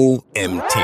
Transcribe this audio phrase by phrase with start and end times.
[0.00, 0.74] OMT.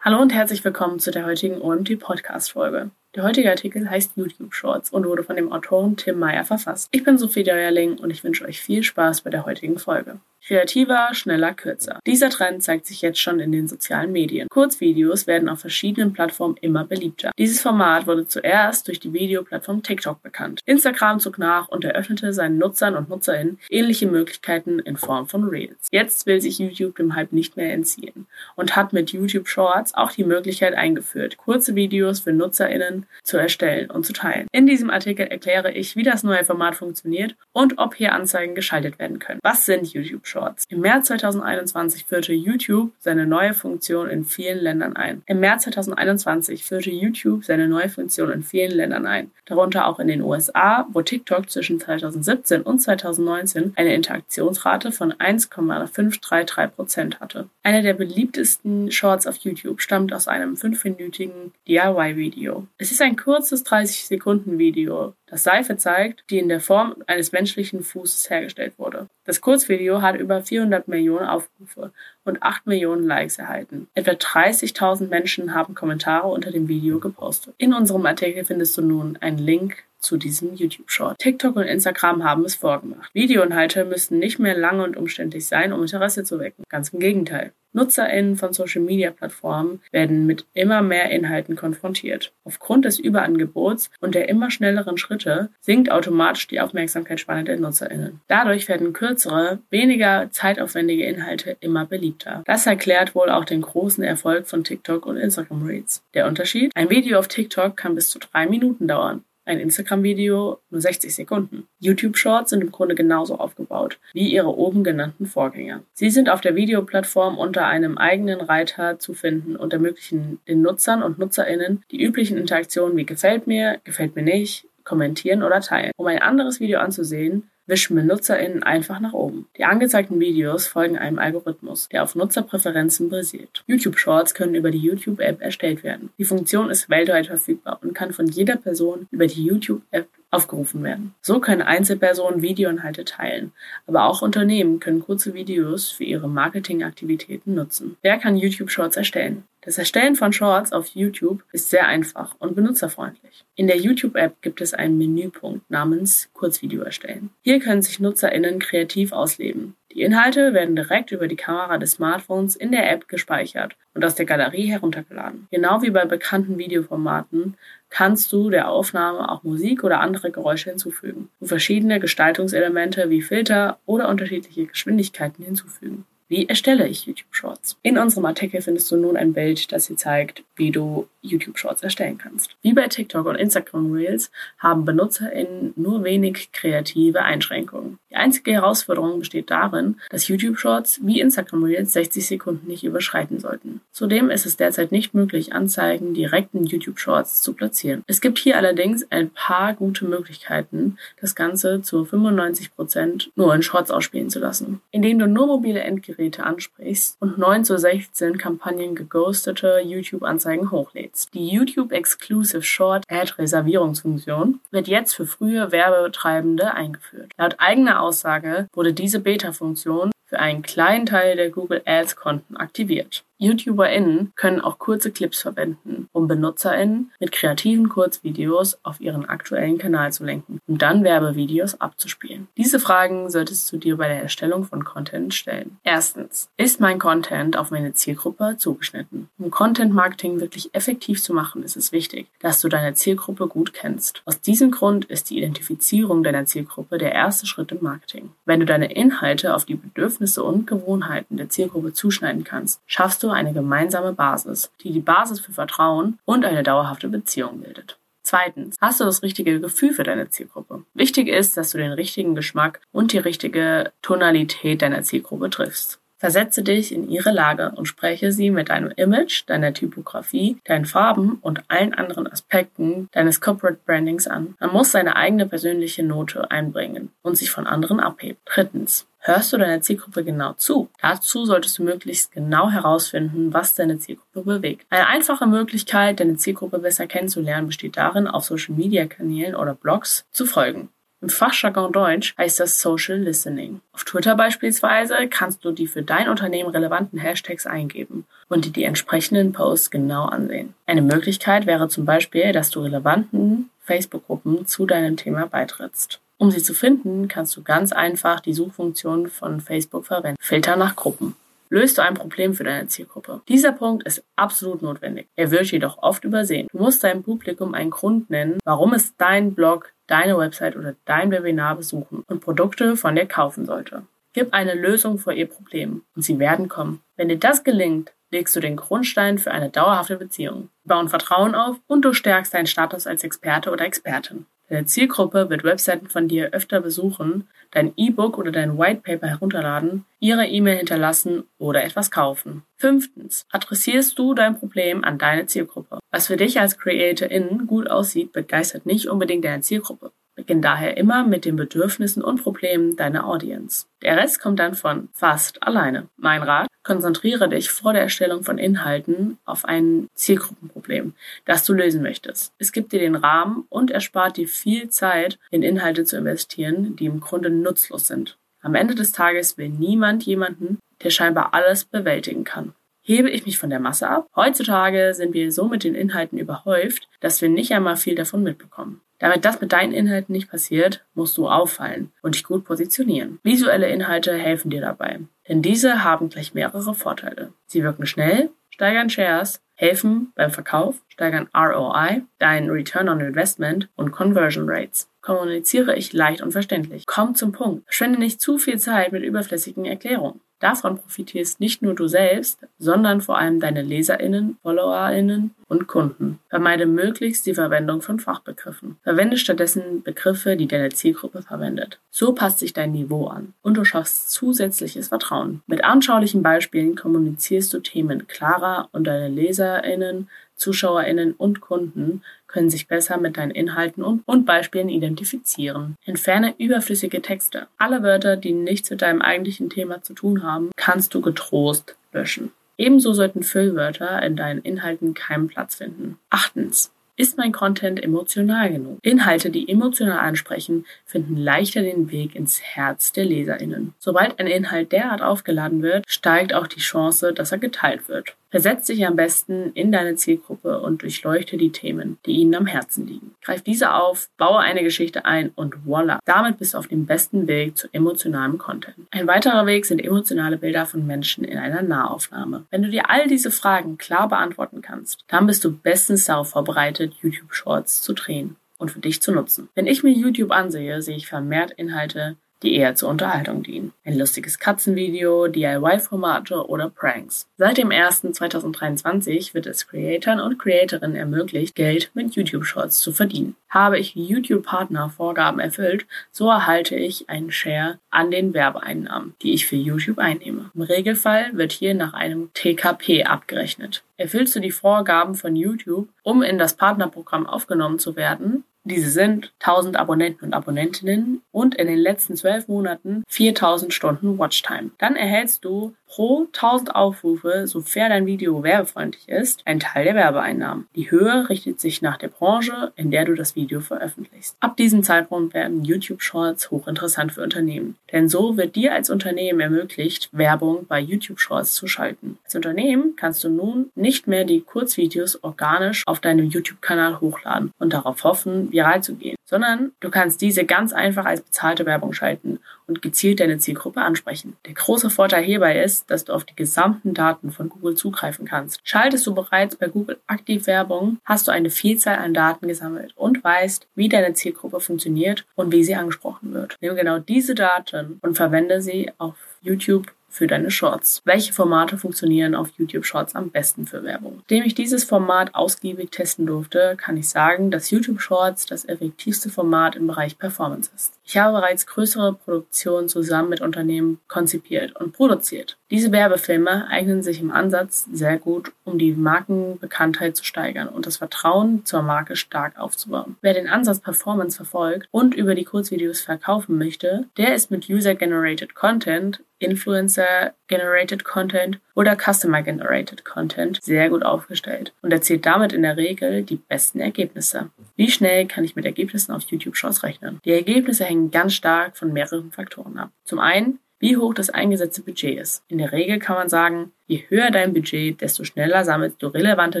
[0.00, 2.90] Hallo und herzlich willkommen zu der heutigen OMT Podcast Folge.
[3.14, 6.88] Der heutige Artikel heißt YouTube Shorts und wurde von dem Autoren Tim Meyer verfasst.
[6.92, 10.18] Ich bin Sophie Deuerling und ich wünsche euch viel Spaß bei der heutigen Folge.
[10.44, 12.00] Kreativer, schneller, kürzer.
[12.04, 14.48] Dieser Trend zeigt sich jetzt schon in den sozialen Medien.
[14.48, 17.30] Kurzvideos werden auf verschiedenen Plattformen immer beliebter.
[17.38, 20.60] Dieses Format wurde zuerst durch die Videoplattform TikTok bekannt.
[20.66, 25.86] Instagram zog nach und eröffnete seinen Nutzern und Nutzerinnen ähnliche Möglichkeiten in Form von Reels.
[25.92, 30.10] Jetzt will sich YouTube dem Hype nicht mehr entziehen und hat mit YouTube Shorts auch
[30.10, 34.46] die Möglichkeit eingeführt, kurze Videos für Nutzerinnen zu erstellen und zu teilen.
[34.52, 38.98] In diesem Artikel erkläre ich, wie das neue Format funktioniert und ob hier Anzeigen geschaltet
[38.98, 39.40] werden können.
[39.42, 40.64] Was sind YouTube Shorts.
[40.68, 45.22] Im März 2021 führte YouTube seine neue Funktion in vielen Ländern ein.
[45.26, 50.08] Im März 2021 führte YouTube seine neue Funktion in vielen Ländern ein, darunter auch in
[50.08, 57.48] den USA, wo TikTok zwischen 2017 und 2019 eine Interaktionsrate von 1,533% hatte.
[57.62, 62.66] Einer der beliebtesten Shorts auf YouTube stammt aus einem fünfminütigen DIY-Video.
[62.78, 68.28] Es ist ein kurzes 30-Sekunden-Video, das Seife zeigt, die in der Form eines menschlichen Fußes
[68.28, 69.08] hergestellt wurde.
[69.24, 71.90] Das Kurzvideo hat über 400 Millionen Aufrufe
[72.24, 73.88] und 8 Millionen Likes erhalten.
[73.94, 77.54] Etwa 30.000 Menschen haben Kommentare unter dem Video gepostet.
[77.56, 81.18] In unserem Artikel findest du nun einen Link zu diesem YouTube-Short.
[81.18, 83.14] TikTok und Instagram haben es vorgemacht.
[83.14, 86.64] Videoinhalte müssten nicht mehr lange und umständlich sein, um Interesse zu wecken.
[86.68, 87.52] Ganz im Gegenteil.
[87.72, 92.32] NutzerInnen von Social-Media-Plattformen werden mit immer mehr Inhalten konfrontiert.
[92.44, 98.20] Aufgrund des Überangebots und der immer schnelleren Schritte sinkt automatisch die Aufmerksamkeitsspanne der NutzerInnen.
[98.28, 102.42] Dadurch werden kürzere, weniger zeitaufwendige Inhalte immer beliebter.
[102.46, 106.02] Das erklärt wohl auch den großen Erfolg von TikTok und Instagram Reels.
[106.14, 106.72] Der Unterschied?
[106.74, 111.66] Ein Video auf TikTok kann bis zu drei Minuten dauern ein Instagram-Video nur 60 Sekunden.
[111.80, 115.82] YouTube-Shorts sind im Grunde genauso aufgebaut wie ihre oben genannten Vorgänger.
[115.94, 121.02] Sie sind auf der Videoplattform unter einem eigenen Reiter zu finden und ermöglichen den Nutzern
[121.02, 125.92] und Nutzerinnen die üblichen Interaktionen wie gefällt mir, gefällt mir nicht, kommentieren oder teilen.
[125.96, 129.48] Um ein anderes Video anzusehen, wischen BenutzerInnen einfach nach oben.
[129.56, 133.62] Die angezeigten Videos folgen einem Algorithmus, der auf Nutzerpräferenzen basiert.
[133.66, 136.10] YouTube Shorts können über die YouTube-App erstellt werden.
[136.18, 141.14] Die Funktion ist weltweit verfügbar und kann von jeder Person über die YouTube-App aufgerufen werden.
[141.20, 143.52] So können Einzelpersonen Videoinhalte teilen,
[143.86, 147.96] aber auch Unternehmen können kurze Videos für ihre Marketingaktivitäten nutzen.
[148.02, 149.44] Wer kann YouTube Shorts erstellen?
[149.64, 153.44] Das Erstellen von Shorts auf YouTube ist sehr einfach und benutzerfreundlich.
[153.54, 157.30] In der YouTube-App gibt es einen Menüpunkt namens Kurzvideo erstellen.
[157.42, 159.76] Hier können sich NutzerInnen kreativ ausleben.
[159.92, 164.16] Die Inhalte werden direkt über die Kamera des Smartphones in der App gespeichert und aus
[164.16, 165.46] der Galerie heruntergeladen.
[165.52, 167.56] Genau wie bei bekannten Videoformaten
[167.88, 173.78] kannst du der Aufnahme auch Musik oder andere Geräusche hinzufügen und verschiedene Gestaltungselemente wie Filter
[173.86, 176.04] oder unterschiedliche Geschwindigkeiten hinzufügen.
[176.32, 177.76] Wie erstelle ich YouTube Shorts?
[177.82, 181.82] In unserem Artikel findest du nun ein Bild, das dir zeigt, wie du YouTube Shorts
[181.82, 182.56] erstellen kannst.
[182.62, 187.98] Wie bei TikTok und Instagram Reels haben BenutzerInnen nur wenig kreative Einschränkungen.
[188.10, 193.38] Die einzige Herausforderung besteht darin, dass YouTube Shorts wie Instagram Reels 60 Sekunden nicht überschreiten
[193.38, 193.82] sollten.
[193.92, 198.04] Zudem ist es derzeit nicht möglich, Anzeigen direkt in YouTube Shorts zu platzieren.
[198.06, 203.62] Es gibt hier allerdings ein paar gute Möglichkeiten, das Ganze zu 95 Prozent nur in
[203.62, 204.80] Shorts ausspielen zu lassen.
[204.90, 211.34] Indem du nur mobile Endgeräte ansprichst und 9 zu 16 Kampagnen geghostete YouTube-Anzeigen hochlädst.
[211.34, 217.32] Die YouTube Exclusive Short Ad Reservierungsfunktion wird jetzt für frühe Werbetreibende eingeführt.
[217.36, 223.24] Laut eigener Aussage wurde diese Beta-Funktion für einen kleinen Teil der Google Ads Konten aktiviert.
[223.42, 230.12] YouTuberInnen können auch kurze Clips verwenden, um BenutzerInnen mit kreativen Kurzvideos auf ihren aktuellen Kanal
[230.12, 232.46] zu lenken und dann Werbevideos abzuspielen.
[232.56, 235.78] Diese Fragen solltest du dir bei der Erstellung von Content stellen.
[235.82, 239.28] Erstens, ist mein Content auf meine Zielgruppe zugeschnitten?
[239.38, 243.72] Um Content Marketing wirklich effektiv zu machen, ist es wichtig, dass du deine Zielgruppe gut
[243.72, 244.22] kennst.
[244.24, 248.30] Aus diesem Grund ist die Identifizierung deiner Zielgruppe der erste Schritt im Marketing.
[248.44, 253.31] Wenn du deine Inhalte auf die Bedürfnisse und Gewohnheiten der Zielgruppe zuschneiden kannst, schaffst du
[253.32, 257.98] eine gemeinsame Basis, die die Basis für Vertrauen und eine dauerhafte Beziehung bildet.
[258.22, 260.84] Zweitens, hast du das richtige Gefühl für deine Zielgruppe?
[260.94, 265.98] Wichtig ist, dass du den richtigen Geschmack und die richtige Tonalität deiner Zielgruppe triffst.
[266.22, 271.40] Versetze dich in ihre Lage und spreche sie mit deinem Image, deiner Typografie, deinen Farben
[271.42, 274.54] und allen anderen Aspekten deines Corporate Brandings an.
[274.60, 278.38] Man muss seine eigene persönliche Note einbringen und sich von anderen abheben.
[278.44, 280.88] Drittens, Hörst du deiner Zielgruppe genau zu?
[281.00, 284.84] Dazu solltest du möglichst genau herausfinden, was deine Zielgruppe bewegt.
[284.90, 290.24] Eine einfache Möglichkeit, deine Zielgruppe besser kennenzulernen, besteht darin, auf Social Media Kanälen oder Blogs
[290.32, 290.88] zu folgen.
[291.22, 293.80] Im Fachjargon Deutsch heißt das Social Listening.
[293.92, 298.82] Auf Twitter beispielsweise kannst du die für dein Unternehmen relevanten Hashtags eingeben und dir die
[298.82, 300.74] entsprechenden Posts genau ansehen.
[300.84, 306.18] Eine Möglichkeit wäre zum Beispiel, dass du relevanten Facebook-Gruppen zu deinem Thema beitrittst.
[306.38, 310.38] Um sie zu finden, kannst du ganz einfach die Suchfunktion von Facebook verwenden.
[310.40, 311.36] Filter nach Gruppen
[311.72, 313.40] löst du ein Problem für deine Zielgruppe.
[313.48, 315.28] Dieser Punkt ist absolut notwendig.
[315.36, 316.68] Er wird jedoch oft übersehen.
[316.70, 321.30] Du musst deinem Publikum einen Grund nennen, warum es deinen Blog, deine Website oder dein
[321.30, 324.02] Webinar besuchen und Produkte von dir kaufen sollte.
[324.34, 327.00] Gib eine Lösung für ihr Problem und sie werden kommen.
[327.16, 330.68] Wenn dir das gelingt, legst du den Grundstein für eine dauerhafte Beziehung.
[330.84, 334.46] Bauen Vertrauen auf und du stärkst deinen Status als Experte oder Expertin.
[334.72, 340.06] Deine Zielgruppe wird Webseiten von dir öfter besuchen, dein E-Book oder dein White Paper herunterladen,
[340.18, 342.62] ihre E-Mail hinterlassen oder etwas kaufen.
[342.78, 343.44] Fünftens.
[343.50, 345.98] Adressierst du dein Problem an deine Zielgruppe.
[346.10, 350.10] Was für dich als CreatorIn gut aussieht, begeistert nicht unbedingt deine Zielgruppe.
[350.34, 353.86] Beginn daher immer mit den Bedürfnissen und Problemen deiner Audience.
[354.00, 356.08] Der Rest kommt dann von fast alleine.
[356.16, 361.14] Mein Rat, konzentriere dich vor der Erstellung von Inhalten auf ein Zielgruppenproblem,
[361.44, 362.52] das du lösen möchtest.
[362.58, 367.06] Es gibt dir den Rahmen und erspart dir viel Zeit, in Inhalte zu investieren, die
[367.06, 368.38] im Grunde nutzlos sind.
[368.62, 372.74] Am Ende des Tages will niemand jemanden, der scheinbar alles bewältigen kann.
[373.04, 374.28] Hebe ich mich von der Masse ab?
[374.36, 379.00] Heutzutage sind wir so mit den Inhalten überhäuft, dass wir nicht einmal viel davon mitbekommen.
[379.22, 383.38] Damit das mit deinen Inhalten nicht passiert, musst du auffallen und dich gut positionieren.
[383.44, 387.52] Visuelle Inhalte helfen dir dabei, denn diese haben gleich mehrere Vorteile.
[387.66, 394.10] Sie wirken schnell, steigern Shares, helfen beim Verkauf, steigern ROI, dein Return on Investment und
[394.10, 395.08] Conversion Rates.
[395.20, 397.06] Kommuniziere ich leicht und verständlich.
[397.06, 397.84] Komm zum Punkt.
[397.84, 400.40] Verschwende nicht zu viel Zeit mit überflüssigen Erklärungen.
[400.62, 406.38] Davon profitierst nicht nur du selbst, sondern vor allem deine LeserInnen, FollowerInnen und Kunden.
[406.50, 408.96] Vermeide möglichst die Verwendung von Fachbegriffen.
[409.02, 411.98] Verwende stattdessen Begriffe, die deine Zielgruppe verwendet.
[412.12, 415.62] So passt sich dein Niveau an und du schaffst zusätzliches Vertrauen.
[415.66, 420.28] Mit anschaulichen Beispielen kommunizierst du Themen klarer und deine LeserInnen
[420.62, 425.96] ZuschauerInnen und Kunden können sich besser mit deinen Inhalten und, und Beispielen identifizieren.
[426.04, 427.66] Entferne überflüssige Texte.
[427.78, 432.52] Alle Wörter, die nichts mit deinem eigentlichen Thema zu tun haben, kannst du getrost löschen.
[432.78, 436.18] Ebenso sollten Füllwörter in deinen Inhalten keinen Platz finden.
[436.30, 436.92] Achtens.
[437.14, 438.98] Ist mein Content emotional genug?
[439.02, 443.92] Inhalte, die emotional ansprechen, finden leichter den Weg ins Herz der Leserinnen.
[443.98, 448.34] Sobald ein Inhalt derart aufgeladen wird, steigt auch die Chance, dass er geteilt wird.
[448.52, 453.06] Versetz dich am besten in deine Zielgruppe und durchleuchte die Themen, die ihnen am Herzen
[453.06, 453.34] liegen.
[453.42, 456.20] Greif diese auf, baue eine Geschichte ein und voila.
[456.26, 459.06] Damit bist du auf dem besten Weg zu emotionalem Content.
[459.10, 462.66] Ein weiterer Weg sind emotionale Bilder von Menschen in einer Nahaufnahme.
[462.70, 467.11] Wenn du dir all diese Fragen klar beantworten kannst, dann bist du bestens darauf vorbereitet,
[467.20, 469.68] YouTube Shorts zu drehen und für dich zu nutzen.
[469.74, 473.92] Wenn ich mir YouTube ansehe, sehe ich vermehrt Inhalte, die eher zur Unterhaltung dienen.
[474.04, 477.46] Ein lustiges Katzenvideo, DIY-Formate oder Pranks.
[477.56, 483.56] Seit dem 1.2023 wird es Creatoren und Creatorinnen ermöglicht, Geld mit YouTube-Shorts zu verdienen.
[483.68, 489.76] Habe ich YouTube-Partner-Vorgaben erfüllt, so erhalte ich einen Share an den Werbeeinnahmen, die ich für
[489.76, 490.70] YouTube einnehme.
[490.74, 494.02] Im Regelfall wird hier nach einem TKP abgerechnet.
[494.16, 499.52] Erfüllst du die Vorgaben von YouTube, um in das Partnerprogramm aufgenommen zu werden, diese sind
[499.60, 504.90] 1000 Abonnenten und Abonnentinnen und in den letzten 12 Monaten 4000 Stunden Watchtime.
[504.98, 510.86] Dann erhältst du pro 1000 Aufrufe, sofern dein Video werbefreundlich ist, einen Teil der Werbeeinnahmen.
[510.94, 514.54] Die Höhe richtet sich nach der Branche, in der du das Video veröffentlichst.
[514.60, 519.60] Ab diesem Zeitpunkt werden YouTube Shorts hochinteressant für Unternehmen, denn so wird dir als Unternehmen
[519.60, 522.36] ermöglicht, Werbung bei YouTube Shorts zu schalten.
[522.44, 527.94] Als Unternehmen kannst du nun nicht mehr die Kurzvideos organisch auf deinem YouTube-Kanal hochladen und
[527.94, 532.58] darauf hoffen, viral zu gehen, sondern du kannst diese ganz einfach als bezahlte Werbung schalten
[532.92, 534.56] und gezielt deine Zielgruppe ansprechen.
[534.66, 538.80] Der große Vorteil hierbei ist, dass du auf die gesamten Daten von Google zugreifen kannst.
[538.84, 543.42] Schaltest du bereits bei Google aktiv Werbung, hast du eine Vielzahl an Daten gesammelt und
[543.42, 546.76] weißt, wie deine Zielgruppe funktioniert und wie sie angesprochen wird.
[546.80, 551.20] Nimm genau diese Daten und verwende sie auf YouTube für deine Shorts.
[551.26, 554.38] Welche Formate funktionieren auf YouTube Shorts am besten für Werbung?
[554.38, 559.50] Nachdem ich dieses Format ausgiebig testen durfte, kann ich sagen, dass YouTube Shorts das effektivste
[559.50, 561.12] Format im Bereich Performance ist.
[561.24, 565.76] Ich habe bereits größere Produktionen zusammen mit Unternehmen konzipiert und produziert.
[565.90, 571.18] Diese Werbefilme eignen sich im Ansatz sehr gut, um die Markenbekanntheit zu steigern und das
[571.18, 573.36] Vertrauen zur Marke stark aufzubauen.
[573.42, 578.74] Wer den Ansatz Performance verfolgt und über die Kurzvideos verkaufen möchte, der ist mit User-Generated
[578.74, 586.42] Content Influencer-Generated Content oder Customer-Generated Content sehr gut aufgestellt und erzielt damit in der Regel
[586.42, 587.70] die besten Ergebnisse.
[587.96, 590.40] Wie schnell kann ich mit Ergebnissen auf YouTube Shorts rechnen?
[590.44, 593.10] Die Ergebnisse hängen ganz stark von mehreren Faktoren ab.
[593.24, 595.62] Zum einen wie hoch das eingesetzte Budget ist.
[595.68, 599.80] In der Regel kann man sagen, je höher dein Budget, desto schneller sammelst du relevante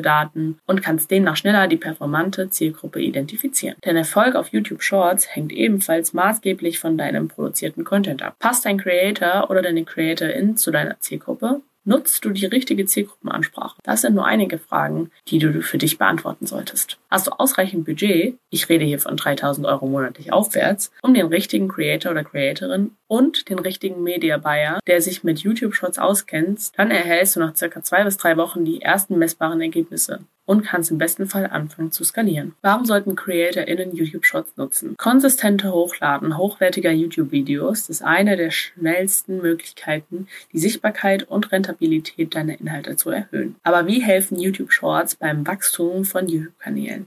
[0.00, 3.76] Daten und kannst demnach schneller die performante Zielgruppe identifizieren.
[3.80, 8.36] Dein Erfolg auf YouTube Shorts hängt ebenfalls maßgeblich von deinem produzierten Content ab.
[8.38, 11.60] Passt dein Creator oder deine Creatorin zu deiner Zielgruppe?
[11.84, 13.80] Nutzt du die richtige Zielgruppenansprache?
[13.82, 16.96] Das sind nur einige Fragen, die du für dich beantworten solltest.
[17.12, 21.68] Hast du ausreichend Budget, ich rede hier von 3000 Euro monatlich aufwärts, um den richtigen
[21.68, 26.90] Creator oder Creatorin und den richtigen Media Buyer, der sich mit YouTube Shorts auskennt, dann
[26.90, 30.98] erhältst du nach circa zwei bis drei Wochen die ersten messbaren Ergebnisse und kannst im
[30.98, 32.54] besten Fall anfangen zu skalieren.
[32.62, 34.96] Warum sollten CreatorInnen YouTube Shorts nutzen?
[34.96, 42.96] Konsistente Hochladen hochwertiger YouTube-Videos ist eine der schnellsten Möglichkeiten, die Sichtbarkeit und Rentabilität deiner Inhalte
[42.96, 43.56] zu erhöhen.
[43.62, 47.01] Aber wie helfen YouTube Shorts beim Wachstum von YouTube-Kanälen?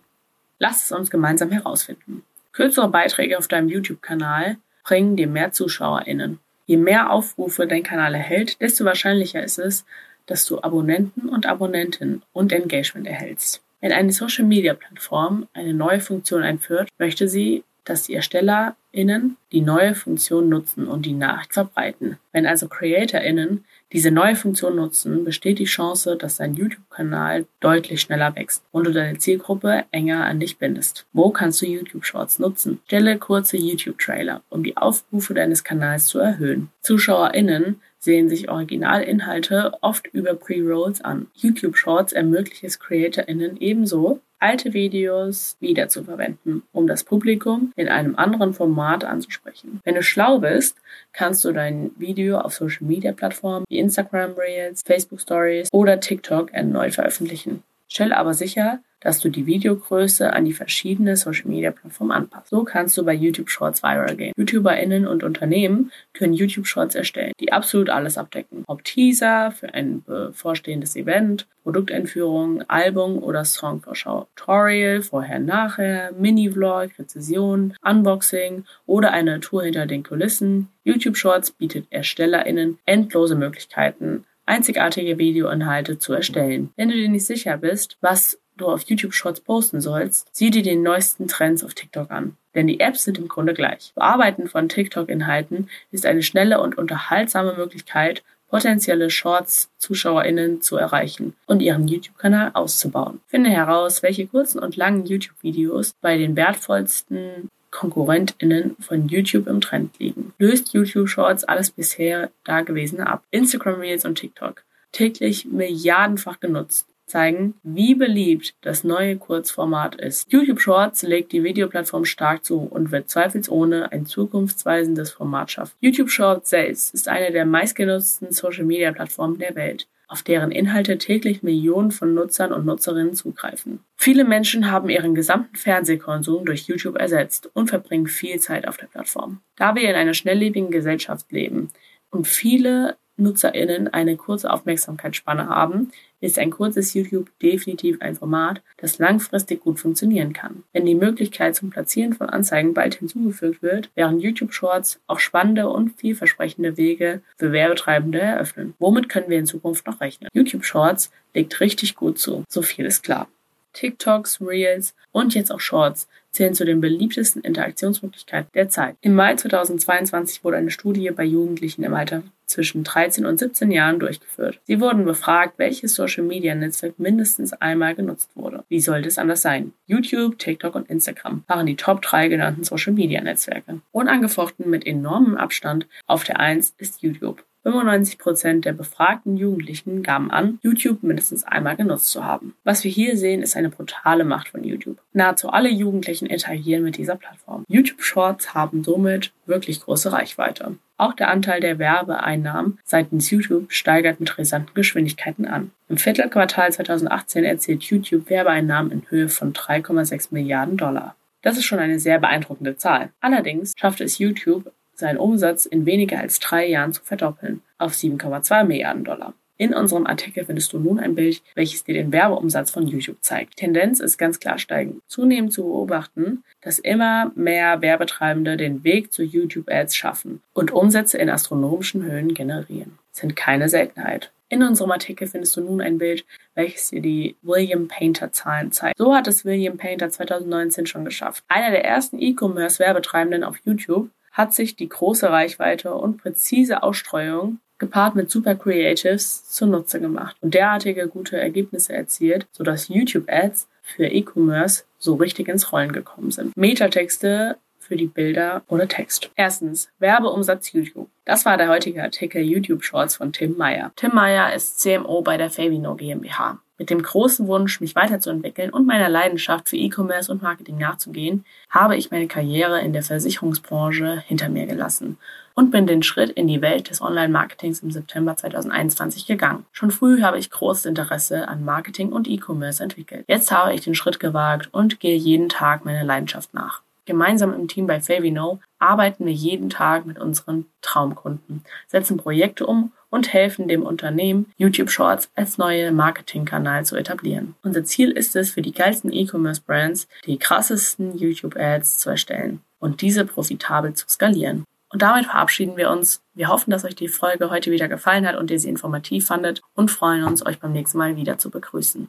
[0.65, 2.23] Lass es uns gemeinsam herausfinden.
[2.51, 6.39] Kürzere Beiträge auf deinem YouTube-Kanal bringen dir mehr ZuschauerInnen.
[6.65, 9.85] Je mehr Aufrufe dein Kanal erhält, desto wahrscheinlicher ist es,
[10.25, 13.61] dass du Abonnenten und Abonnentinnen und Engagement erhältst.
[13.79, 20.49] Wenn eine Social-Media-Plattform eine neue Funktion einführt, möchte sie, dass die ErstellerInnen die neue Funktion
[20.49, 22.17] nutzen und die Nachricht verbreiten.
[22.31, 28.35] Wenn also CreatorInnen diese neue Funktion nutzen, besteht die Chance, dass dein YouTube-Kanal deutlich schneller
[28.35, 31.05] wächst und du deine Zielgruppe enger an dich bindest.
[31.13, 32.81] Wo kannst du YouTube Shorts nutzen?
[32.87, 36.67] Stelle kurze YouTube-Trailer, um die Aufrufe deines Kanals zu erhöhen.
[36.81, 41.27] ZuschauerInnen sehen sich Originalinhalte oft über Pre-Rolls an.
[41.33, 48.53] YouTube Shorts ermöglicht es CreatorInnen ebenso, alte Videos wiederzuverwenden, um das Publikum in einem anderen
[48.53, 49.81] Format anzusprechen.
[49.83, 50.77] Wenn du schlau bist,
[51.13, 56.53] kannst du dein Video auf Social Media Plattformen wie Instagram Reels, Facebook Stories oder TikTok
[56.53, 57.63] erneut veröffentlichen.
[57.87, 62.49] Stelle aber sicher, dass du die Videogröße an die verschiedenen Social Media Plattformen anpasst.
[62.49, 64.33] So kannst du bei YouTube Shorts viral gehen.
[64.35, 68.63] YouTuberInnen und Unternehmen können YouTube Shorts erstellen, die absolut alles abdecken.
[68.65, 77.75] Ob Teaser für ein bevorstehendes Event, Produkteinführung, Album oder Songvorschau, Tutorial, vorher, nachher, Mini-Vlog, Rezession,
[77.83, 80.69] Unboxing oder eine Tour hinter den Kulissen.
[80.83, 86.71] YouTube Shorts bietet ErstellerInnen endlose Möglichkeiten, einzigartige Videoinhalte zu erstellen.
[86.75, 90.63] Wenn du dir nicht sicher bist, was du auf YouTube Shorts posten sollst, sieh dir
[90.63, 92.37] den neuesten Trends auf TikTok an.
[92.53, 93.91] Denn die Apps sind im Grunde gleich.
[93.95, 101.87] Bearbeiten von TikTok-Inhalten ist eine schnelle und unterhaltsame Möglichkeit, potenzielle Shorts-ZuschauerInnen zu erreichen und ihren
[101.87, 103.19] YouTube-Kanal auszubauen.
[103.27, 109.99] Finde heraus, welche kurzen und langen YouTube-Videos bei den wertvollsten KonkurrentInnen von YouTube im Trend
[109.99, 110.33] liegen.
[110.37, 113.23] Löst YouTube Shorts alles bisher Dagewesene ab.
[113.31, 114.63] Instagram Reels und TikTok.
[114.93, 120.31] Täglich milliardenfach genutzt zeigen, wie beliebt das neue Kurzformat ist.
[120.31, 125.75] YouTube Shorts legt die Videoplattform stark zu und wird zweifelsohne ein zukunftsweisendes Format schaffen.
[125.79, 131.91] YouTube Shorts selbst ist eine der meistgenutzten Social-Media-Plattformen der Welt auf deren Inhalte täglich Millionen
[131.91, 133.79] von Nutzern und Nutzerinnen zugreifen.
[133.95, 138.87] Viele Menschen haben ihren gesamten Fernsehkonsum durch YouTube ersetzt und verbringen viel Zeit auf der
[138.87, 139.41] Plattform.
[139.55, 141.71] Da wir in einer schnelllebigen Gesellschaft leben
[142.11, 145.91] und viele NutzerInnen eine kurze Aufmerksamkeitsspanne haben,
[146.21, 150.63] ist ein kurzes YouTube definitiv ein Format, das langfristig gut funktionieren kann.
[150.73, 155.69] Wenn die Möglichkeit zum Platzieren von Anzeigen bald hinzugefügt wird, werden YouTube Shorts auch spannende
[155.69, 158.73] und vielversprechende Wege für Werbetreibende eröffnen.
[158.79, 160.29] Womit können wir in Zukunft noch rechnen?
[160.33, 162.43] YouTube Shorts legt richtig gut zu.
[162.49, 163.27] So viel ist klar.
[163.73, 168.97] TikToks, Reels und jetzt auch Shorts zählen zu den beliebtesten Interaktionsmöglichkeiten der Zeit.
[169.01, 173.99] Im Mai 2022 wurde eine Studie bei Jugendlichen im Alter zwischen 13 und 17 Jahren
[173.99, 174.59] durchgeführt.
[174.65, 178.63] Sie wurden befragt, welches Social-Media-Netzwerk mindestens einmal genutzt wurde.
[178.69, 179.73] Wie sollte es anders sein?
[179.87, 183.81] YouTube, TikTok und Instagram waren die Top 3 genannten Social-Media-Netzwerke.
[183.91, 187.43] Unangefochten mit enormem Abstand auf der 1 ist YouTube.
[187.65, 192.53] 95 Prozent der befragten Jugendlichen gaben an, YouTube mindestens einmal genutzt zu haben.
[192.63, 194.99] Was wir hier sehen, ist eine brutale Macht von YouTube.
[195.13, 197.65] Nahezu alle Jugendlichen interagieren mit dieser Plattform.
[197.67, 200.77] YouTube Shorts haben somit wirklich große Reichweite.
[200.97, 205.71] Auch der Anteil der Werbeeinnahmen seitens YouTube steigert mit rasanten Geschwindigkeiten an.
[205.89, 211.15] Im Viertelquartal 2018 erzielt YouTube Werbeeinnahmen in Höhe von 3,6 Milliarden Dollar.
[211.41, 213.09] Das ist schon eine sehr beeindruckende Zahl.
[213.21, 218.63] Allerdings schafft es YouTube seinen Umsatz in weniger als drei Jahren zu verdoppeln auf 7,2
[218.63, 219.33] Milliarden Dollar.
[219.57, 223.53] In unserem Artikel findest du nun ein Bild, welches dir den Werbeumsatz von YouTube zeigt.
[223.53, 225.01] Die Tendenz ist ganz klar steigend.
[225.07, 231.29] Zunehmend zu beobachten, dass immer mehr Werbetreibende den Weg zu YouTube-Ads schaffen und Umsätze in
[231.29, 232.99] astronomischen Höhen generieren.
[233.11, 234.31] Sind keine Seltenheit.
[234.49, 238.97] In unserem Artikel findest du nun ein Bild, welches dir die William Painter Zahlen zeigt.
[238.97, 241.43] So hat es William Painter 2019 schon geschafft.
[241.47, 248.15] Einer der ersten E-Commerce-Werbetreibenden auf YouTube hat sich die große Reichweite und präzise Ausstreuung gepaart
[248.15, 255.15] mit Super Creatives zunutze gemacht und derartige gute Ergebnisse erzielt, sodass YouTube-Ads für E-Commerce so
[255.15, 256.55] richtig ins Rollen gekommen sind.
[256.55, 259.29] Metatexte für die Bilder ohne Text.
[259.35, 261.09] Erstens, Werbeumsatz YouTube.
[261.23, 263.91] Das war der heutige Artikel YouTube Shorts von Tim Meyer.
[263.95, 266.59] Tim Meyer ist CMO bei der Favino GmbH.
[266.77, 271.95] Mit dem großen Wunsch, mich weiterzuentwickeln und meiner Leidenschaft für E-Commerce und Marketing nachzugehen, habe
[271.95, 275.17] ich meine Karriere in der Versicherungsbranche hinter mir gelassen
[275.53, 279.65] und bin den Schritt in die Welt des Online-Marketings im September 2021 gegangen.
[279.71, 283.23] Schon früh habe ich großes Interesse an Marketing und E-Commerce entwickelt.
[283.29, 286.81] Jetzt habe ich den Schritt gewagt und gehe jeden Tag meiner Leidenschaft nach.
[287.05, 292.91] Gemeinsam im Team bei Favino arbeiten wir jeden Tag mit unseren Traumkunden, setzen Projekte um
[293.15, 297.55] und helfen dem Unternehmen, YouTube Shorts als neue Marketingkanal zu etablieren.
[297.63, 303.25] Unser Ziel ist es, für die geilsten E-Commerce-Brands die krassesten YouTube-Ads zu erstellen und diese
[303.25, 304.65] profitabel zu skalieren.
[304.89, 306.21] Und damit verabschieden wir uns.
[306.33, 309.61] Wir hoffen, dass euch die Folge heute wieder gefallen hat und ihr sie informativ fandet
[309.73, 312.03] und freuen uns, euch beim nächsten Mal wieder zu begrüßen.